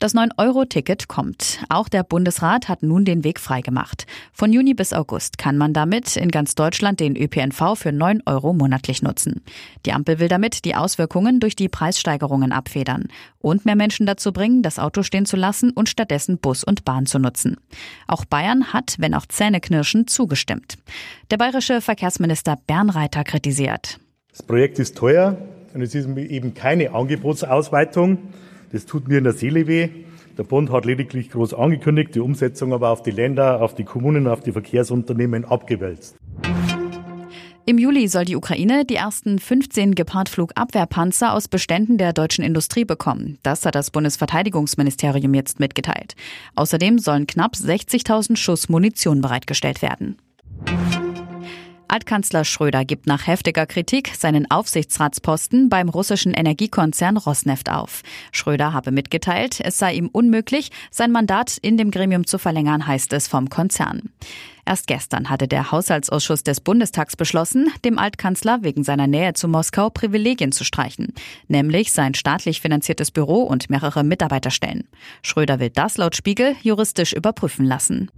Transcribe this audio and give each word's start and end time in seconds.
Das 0.00 0.14
9-Euro-Ticket 0.14 1.08
kommt. 1.08 1.58
Auch 1.68 1.88
der 1.88 2.04
Bundesrat 2.04 2.68
hat 2.68 2.84
nun 2.84 3.04
den 3.04 3.24
Weg 3.24 3.40
freigemacht. 3.40 4.06
Von 4.32 4.52
Juni 4.52 4.72
bis 4.74 4.92
August 4.92 5.38
kann 5.38 5.56
man 5.56 5.72
damit 5.72 6.16
in 6.16 6.30
ganz 6.30 6.54
Deutschland 6.54 7.00
den 7.00 7.16
ÖPNV 7.16 7.74
für 7.74 7.90
9 7.90 8.22
Euro 8.24 8.52
monatlich 8.52 9.02
nutzen. 9.02 9.42
Die 9.86 9.92
Ampel 9.92 10.20
will 10.20 10.28
damit 10.28 10.64
die 10.64 10.76
Auswirkungen 10.76 11.40
durch 11.40 11.56
die 11.56 11.68
Preissteigerungen 11.68 12.52
abfedern 12.52 13.08
und 13.40 13.64
mehr 13.64 13.74
Menschen 13.74 14.06
dazu 14.06 14.32
bringen, 14.32 14.62
das 14.62 14.78
Auto 14.78 15.02
stehen 15.02 15.26
zu 15.26 15.36
lassen 15.36 15.70
und 15.70 15.88
stattdessen 15.88 16.38
Bus 16.38 16.62
und 16.62 16.84
Bahn 16.84 17.06
zu 17.06 17.18
nutzen. 17.18 17.56
Auch 18.06 18.24
Bayern 18.24 18.72
hat, 18.72 18.96
wenn 19.00 19.14
auch 19.14 19.26
zähneknirschend, 19.26 20.10
zugestimmt. 20.10 20.78
Der 21.32 21.38
bayerische 21.38 21.80
Verkehrsminister 21.80 22.56
Bernreiter 22.68 23.24
kritisiert. 23.24 23.98
Das 24.30 24.44
Projekt 24.44 24.78
ist 24.78 24.96
teuer 24.96 25.36
und 25.74 25.82
es 25.82 25.92
ist 25.96 26.06
eben 26.06 26.54
keine 26.54 26.92
Angebotsausweitung. 26.92 28.18
Das 28.72 28.86
tut 28.86 29.08
mir 29.08 29.18
in 29.18 29.24
der 29.24 29.32
Seele 29.32 29.66
weh. 29.66 29.88
Der 30.36 30.44
Bund 30.44 30.70
hat 30.70 30.84
lediglich 30.84 31.30
groß 31.30 31.54
angekündigt, 31.54 32.14
die 32.14 32.20
Umsetzung 32.20 32.72
aber 32.72 32.90
auf 32.90 33.02
die 33.02 33.10
Länder, 33.10 33.60
auf 33.60 33.74
die 33.74 33.84
Kommunen, 33.84 34.28
auf 34.28 34.40
die 34.40 34.52
Verkehrsunternehmen 34.52 35.44
abgewälzt. 35.44 36.16
Im 37.68 37.76
Juli 37.76 38.08
soll 38.08 38.24
die 38.24 38.36
Ukraine 38.36 38.86
die 38.86 38.94
ersten 38.94 39.38
15 39.38 39.94
Gepard-Flugabwehrpanzer 39.94 41.34
aus 41.34 41.48
Beständen 41.48 41.98
der 41.98 42.14
deutschen 42.14 42.42
Industrie 42.42 42.86
bekommen. 42.86 43.36
Das 43.42 43.66
hat 43.66 43.74
das 43.74 43.90
Bundesverteidigungsministerium 43.90 45.34
jetzt 45.34 45.60
mitgeteilt. 45.60 46.14
Außerdem 46.54 46.98
sollen 46.98 47.26
knapp 47.26 47.52
60.000 47.56 48.36
Schuss 48.36 48.70
Munition 48.70 49.20
bereitgestellt 49.20 49.82
werden. 49.82 50.16
Altkanzler 51.88 52.44
Schröder 52.44 52.84
gibt 52.84 53.06
nach 53.06 53.26
heftiger 53.26 53.66
Kritik 53.66 54.12
seinen 54.16 54.50
Aufsichtsratsposten 54.50 55.68
beim 55.68 55.88
russischen 55.88 56.34
Energiekonzern 56.34 57.16
Rosneft 57.16 57.70
auf. 57.70 58.02
Schröder 58.30 58.72
habe 58.72 58.90
mitgeteilt, 58.90 59.60
es 59.60 59.78
sei 59.78 59.94
ihm 59.94 60.08
unmöglich, 60.08 60.70
sein 60.90 61.10
Mandat 61.10 61.56
in 61.56 61.78
dem 61.78 61.90
Gremium 61.90 62.26
zu 62.26 62.38
verlängern, 62.38 62.86
heißt 62.86 63.12
es 63.14 63.26
vom 63.26 63.48
Konzern. 63.48 64.10
Erst 64.66 64.86
gestern 64.86 65.30
hatte 65.30 65.48
der 65.48 65.72
Haushaltsausschuss 65.72 66.42
des 66.42 66.60
Bundestags 66.60 67.16
beschlossen, 67.16 67.72
dem 67.86 67.98
Altkanzler 67.98 68.58
wegen 68.60 68.84
seiner 68.84 69.06
Nähe 69.06 69.32
zu 69.32 69.48
Moskau 69.48 69.88
Privilegien 69.88 70.52
zu 70.52 70.62
streichen, 70.62 71.14
nämlich 71.46 71.90
sein 71.92 72.12
staatlich 72.12 72.60
finanziertes 72.60 73.10
Büro 73.10 73.44
und 73.44 73.70
mehrere 73.70 74.04
Mitarbeiterstellen. 74.04 74.86
Schröder 75.22 75.58
will 75.58 75.70
das 75.70 75.96
laut 75.96 76.16
Spiegel 76.16 76.54
juristisch 76.60 77.14
überprüfen 77.14 77.64
lassen. 77.64 78.10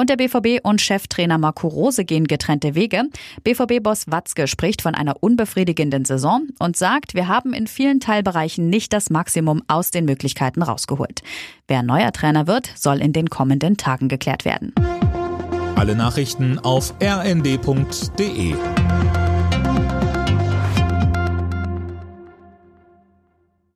Und 0.00 0.08
der 0.08 0.16
BVB 0.16 0.60
und 0.62 0.80
Cheftrainer 0.80 1.36
Marco 1.36 1.68
Rose 1.68 2.06
gehen 2.06 2.26
getrennte 2.26 2.74
Wege. 2.74 3.02
BVB-Boss 3.44 4.10
Watzke 4.10 4.46
spricht 4.46 4.80
von 4.80 4.94
einer 4.94 5.22
unbefriedigenden 5.22 6.06
Saison 6.06 6.46
und 6.58 6.74
sagt, 6.74 7.12
wir 7.12 7.28
haben 7.28 7.52
in 7.52 7.66
vielen 7.66 8.00
Teilbereichen 8.00 8.70
nicht 8.70 8.94
das 8.94 9.10
Maximum 9.10 9.62
aus 9.68 9.90
den 9.90 10.06
Möglichkeiten 10.06 10.62
rausgeholt. 10.62 11.20
Wer 11.68 11.82
neuer 11.82 12.12
Trainer 12.12 12.46
wird, 12.46 12.70
soll 12.76 13.02
in 13.02 13.12
den 13.12 13.28
kommenden 13.28 13.76
Tagen 13.76 14.08
geklärt 14.08 14.46
werden. 14.46 14.72
Alle 15.76 15.94
Nachrichten 15.94 16.58
auf 16.58 16.94
rnd.de 17.02 18.54